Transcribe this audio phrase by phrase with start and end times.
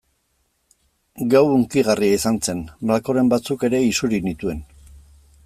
[1.33, 4.67] Gau hunkigarria izan zen, malkoren batzuk ere isuri nituen.